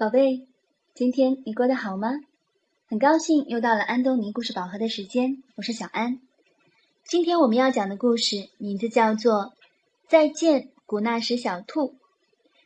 [0.00, 0.46] 宝贝，
[0.94, 2.08] 今天你过得好吗？
[2.86, 6.22] 很高兴又到了安东尼故事宝盒的时间，我是小安。
[7.04, 9.34] 今天我们要讲的故事名字叫做
[10.08, 11.88] 《再见，古纳什小兔》。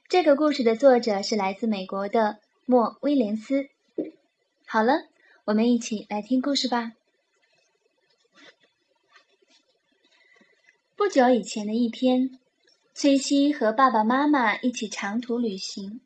[0.09, 3.69] 这个故事的作者是来自美国的莫威廉斯。
[4.64, 4.92] 好了，
[5.44, 6.92] 我们一起来听故事吧。
[10.94, 12.38] 不久以前的一天，
[12.94, 16.01] 崔西和爸爸妈妈一起长途旅行。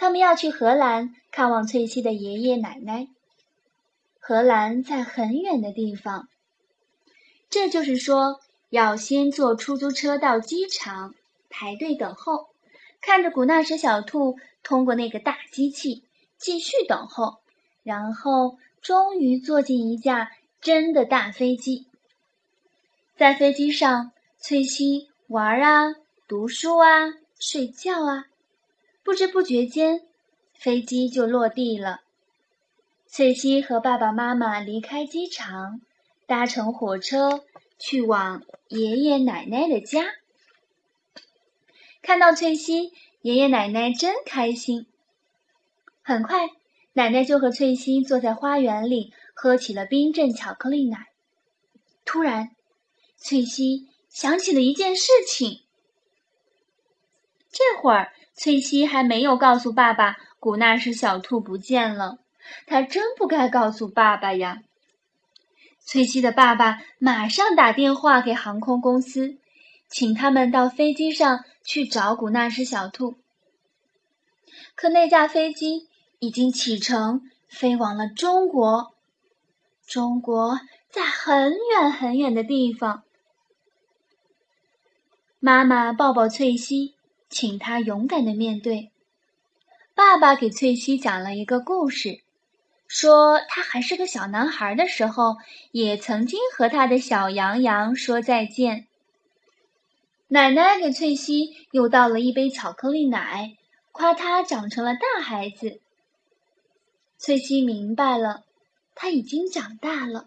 [0.00, 3.08] 他们要去荷兰看望翠西的爷爷奶奶。
[4.20, 6.28] 荷兰在很远的地方，
[7.50, 8.38] 这就是说，
[8.70, 11.16] 要先坐出租车到机场
[11.50, 12.46] 排队等候，
[13.00, 16.04] 看着古纳什小兔通过那个大机器，
[16.36, 17.38] 继续等候，
[17.82, 20.30] 然后终于坐进一架
[20.60, 21.86] 真的大飞机。
[23.16, 25.96] 在飞机上，翠西玩啊，
[26.28, 28.26] 读书啊，睡觉啊。
[29.08, 30.02] 不知不觉间，
[30.52, 32.02] 飞机就落地了。
[33.06, 35.80] 翠西和爸爸妈妈离开机场，
[36.26, 37.42] 搭乘火车
[37.78, 40.04] 去往爷爷奶奶的家。
[42.02, 42.92] 看到翠西，
[43.22, 44.86] 爷爷奶奶真开心。
[46.02, 46.50] 很快，
[46.92, 51.06] 奶奶就和翠西坐在花园里，喝起了冰镇巧克力奶。
[52.04, 52.50] 突然，
[53.16, 55.62] 翠西想起了一件事情。
[57.50, 58.12] 这会儿。
[58.38, 62.18] 翠西还没有告诉爸爸，古纳什小兔不见了。
[62.66, 64.62] 他真不该告诉爸爸呀！
[65.84, 69.38] 翠西的爸爸马上打电话给航空公司，
[69.88, 73.16] 请他们到飞机上去找古纳什小兔。
[74.76, 75.88] 可那架飞机
[76.20, 78.94] 已经启程，飞往了中国。
[79.84, 80.60] 中国
[80.90, 83.02] 在很远很远的地方。
[85.40, 86.94] 妈妈抱抱翠西。
[87.28, 88.90] 请他勇敢的面对。
[89.94, 92.20] 爸爸给翠西讲了一个故事，
[92.86, 95.36] 说他还是个小男孩的时候，
[95.72, 98.86] 也曾经和他的小羊羊说再见。
[100.28, 103.56] 奶奶给翠西又倒了一杯巧克力奶，
[103.92, 105.80] 夸他长成了大孩子。
[107.18, 108.44] 翠西明白了，
[108.94, 110.26] 他已经长大了，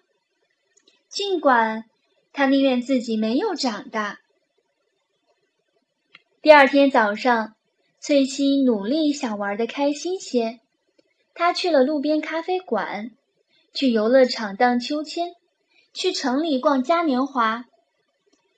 [1.07, 1.85] 尽管
[2.33, 4.19] 他宁愿自己没有长大。
[6.43, 7.53] 第二天早上，
[7.99, 10.59] 翠西努力想玩的开心些。
[11.35, 13.11] 她去了路边咖啡馆，
[13.75, 15.35] 去游乐场荡秋千，
[15.93, 17.65] 去城里逛嘉年华。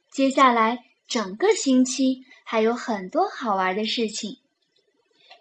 [0.10, 4.38] 接下来整个星期还有很多好玩的事情，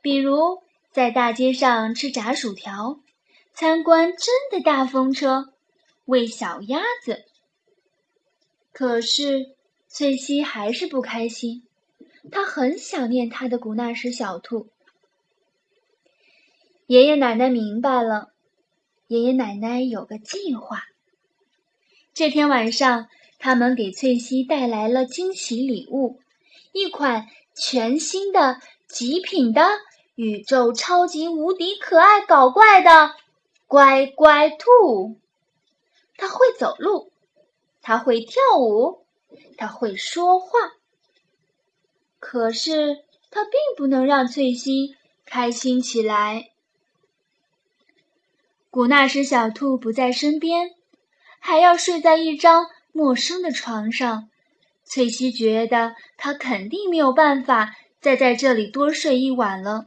[0.03, 2.99] 比如在大街上吃炸薯条，
[3.55, 5.53] 参观真的大风车，
[6.07, 7.25] 喂小鸭子。
[8.73, 9.55] 可是
[9.87, 11.63] 翠西还是不开心。
[12.33, 14.69] 他很想念他的古纳什小兔。
[16.87, 18.33] 爷爷奶奶明白了，
[19.07, 20.83] 爷爷奶奶有个计划。
[22.15, 26.21] 这天晚上，他们给翠西带来了惊喜礼物——
[26.73, 29.63] 一款全新的、极品的、
[30.15, 33.15] 宇宙超级无敌可爱搞怪的
[33.67, 35.21] 乖乖兔。
[36.17, 37.13] 它会走路，
[37.81, 39.05] 它会跳舞，
[39.57, 40.49] 它会说话。
[42.25, 43.03] 可是，
[43.33, 44.95] 他并不能让翠西
[45.27, 46.53] 开心起来。
[48.71, 50.71] 古纳什小兔不在身边，
[51.41, 54.31] 还要睡在一张陌生的床上。
[54.85, 59.87] 翠西觉得他肯定没有办法再在这里多睡一晚了。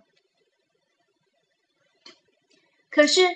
[2.90, 3.30] 可是，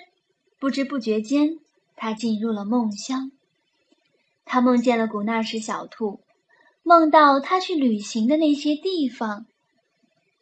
[0.58, 1.58] 不知不觉间，
[1.96, 3.32] 他进入了梦乡。
[4.44, 6.20] 他梦见了古纳什小兔。
[6.90, 9.46] 梦到他去旅行的那些地方，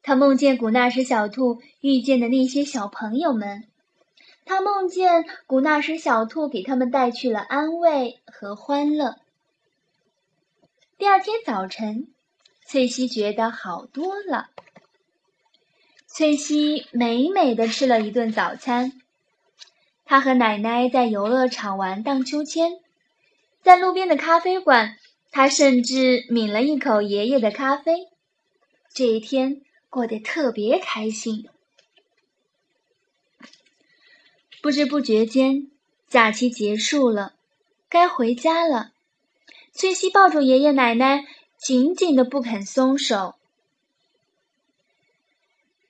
[0.03, 3.65] 他梦见古纳什小兔遇见的那些小朋友们，
[4.47, 9.17] 他梦见古纳什小兔给他们带去了安慰和欢乐。
[10.97, 12.09] 第二天早晨，
[12.65, 14.49] 翠西觉得好多了。
[16.07, 18.93] 翠西美美的吃了一顿早餐，
[20.07, 22.81] 她和奶奶在游乐场玩荡秋千，
[23.63, 24.97] 在路边的咖啡馆。
[25.31, 28.09] 他甚至抿了一口爷爷的咖啡，
[28.93, 31.49] 这一天过得特别开心。
[34.61, 35.71] 不知不觉间，
[36.09, 37.35] 假期结束了，
[37.89, 38.93] 该回家了。
[39.73, 41.25] 翠西抱住爷爷奶奶，
[41.57, 43.37] 紧紧的不肯松手。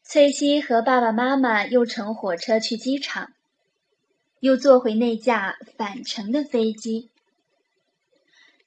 [0.03, 3.33] 翠西和爸爸妈妈又乘火车去机场，
[4.41, 7.11] 又坐回那架返程的飞机。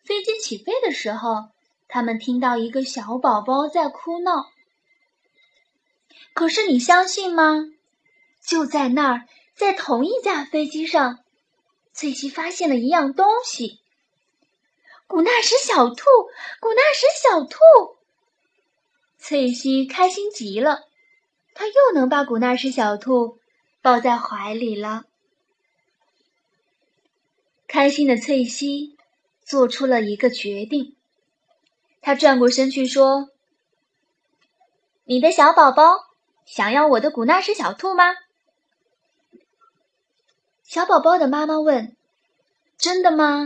[0.03, 1.49] 飞机起飞的时候，
[1.87, 4.51] 他们听到一个小宝宝在哭闹。
[6.33, 7.65] 可是你相信吗？
[8.43, 11.19] 就在那儿，在同一架飞机上，
[11.93, 13.79] 翠西发现了一样东西。
[15.07, 16.05] 古纳什小兔，
[16.59, 17.57] 古纳什小兔，
[19.19, 20.83] 翠西开心极了，
[21.53, 23.37] 她又能把古纳什小兔
[23.81, 25.03] 抱在怀里了。
[27.67, 28.97] 开心的翠西
[29.51, 30.95] 做出了一个决定，
[31.99, 33.29] 他转过身去说
[35.03, 36.05] ：“你的小宝宝
[36.45, 38.15] 想要我的古纳什小兔吗？”
[40.63, 41.97] 小宝宝的妈妈问
[42.79, 43.45] ：“真的吗？”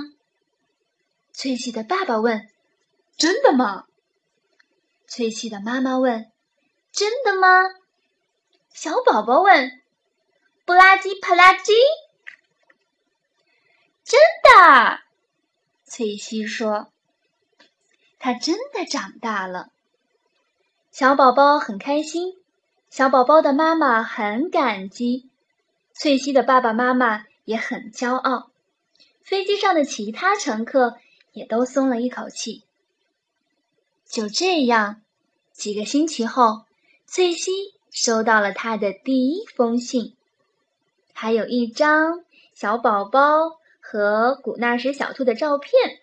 [1.34, 2.50] 翠西的爸爸问
[3.18, 3.86] ：“真的吗？”
[5.10, 6.32] 翠西的妈妈问
[6.94, 7.64] ：“真的吗？”
[8.70, 9.72] 小宝宝问
[10.68, 11.74] ：“不拉几啪拉几？”
[14.06, 15.05] 真的，
[15.96, 16.92] 翠西说
[18.20, 19.70] ：“他真的长大了。”
[20.92, 22.34] 小宝宝很开心，
[22.90, 25.30] 小宝宝的妈妈很感激，
[25.94, 28.52] 翠西的爸爸妈妈也很骄傲，
[29.22, 30.98] 飞机上的其他乘客。
[31.32, 32.64] 也都松了一口气。
[34.06, 35.02] 就这样，
[35.54, 36.66] 几个星期后，
[37.06, 37.52] 翠西
[37.90, 40.16] 收到了他的第一封信，
[41.14, 46.00] 还有一张小宝宝和古纳什小兔的照片。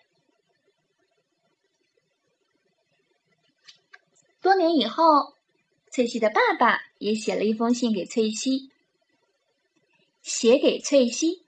[4.39, 5.33] 多年以后，
[5.91, 8.71] 翠西的爸爸也写了一封信给翠西，
[10.21, 11.43] 写给翠西，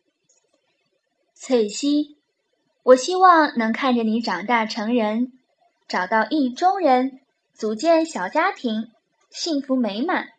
[1.33, 2.17] 翠西。
[2.83, 5.31] 我希望能看着你长大成人，
[5.87, 7.21] 找到意中人，
[7.53, 8.91] 组建小家庭，
[9.29, 10.33] 幸福美满。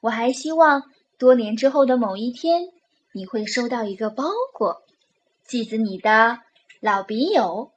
[0.00, 2.70] 我还希望多年之后的某一天，
[3.12, 4.24] 你会收到一个包
[4.54, 4.82] 裹，
[5.50, 6.38] 寄自你的
[6.78, 7.72] 老笔友，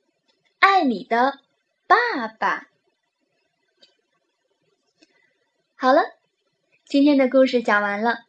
[0.59, 1.39] 爱你的
[1.87, 2.67] 爸爸。
[5.73, 6.03] 好了，
[6.85, 8.19] 今天的故事讲完了。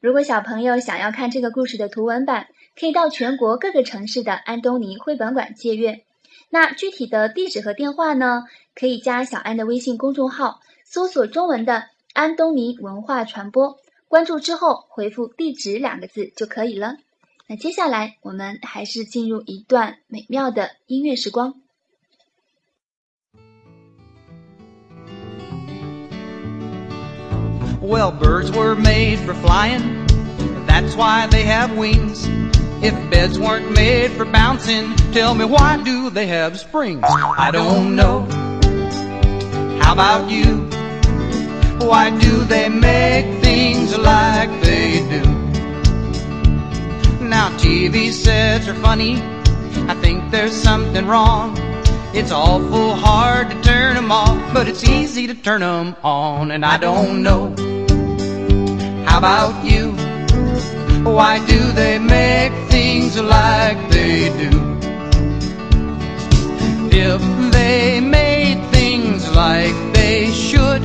[0.00, 2.48] 如果小朋友想要看这个故事的图文版，
[2.80, 6.06] 可以到全国各个城市的安东尼绘本馆借阅。
[6.48, 8.44] 那具体的地址和电话呢？
[8.74, 13.78] 可以加小安的微信公众号，搜索中文的“安东尼文化传播”，
[14.08, 16.96] 关注之后回复“地址”两个字就可以了。
[17.47, 21.55] 那接下来我们还是进入一段美妙的音乐时光。
[27.81, 30.05] Well, birds were made for flying,
[30.67, 32.27] that's why they have wings.
[32.83, 37.03] If beds weren't made for bouncing, tell me why do they have springs?
[37.03, 38.27] I don't know.
[39.81, 40.69] How about you?
[41.79, 45.32] Why do they make things like they do?
[47.64, 49.22] TV sets are funny,
[49.88, 51.56] I think there's something wrong.
[52.12, 56.62] It's awful hard to turn them off, but it's easy to turn them on, and
[56.62, 57.54] I don't know.
[59.06, 59.92] How about you?
[61.10, 64.52] Why do they make things like they do?
[66.92, 70.84] If they made things like they should,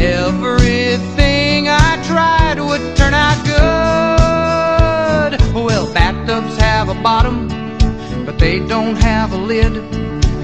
[0.00, 3.83] everything I tried would turn out good.
[6.24, 7.48] Bathtubs have a bottom,
[8.24, 9.76] but they don't have a lid.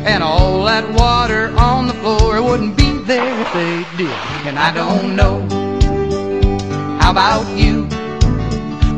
[0.05, 4.13] And all that water on the floor wouldn't be there if they did.
[4.47, 5.41] And I don't know
[7.01, 7.85] how about you?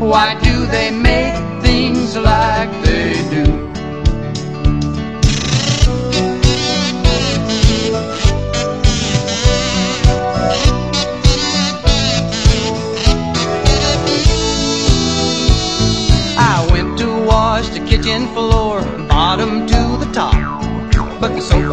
[0.05, 3.72] Why do they make things like they do?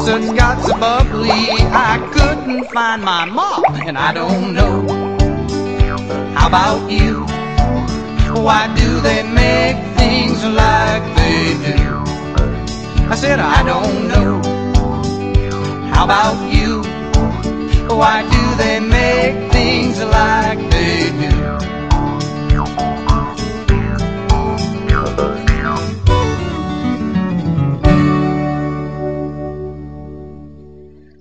[0.09, 4.81] Suds got so bubbly, I couldn't find my mop, and I don't know
[6.33, 7.25] how about you?
[8.41, 12.01] Why do they make things like they do?
[13.07, 14.41] I said, I don't know.
[15.93, 16.81] How about you?
[17.95, 18.38] Why do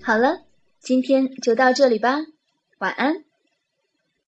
[0.09, 0.41] 好了，
[0.81, 2.25] 今天就到这里吧，
[2.79, 3.28] 晚安。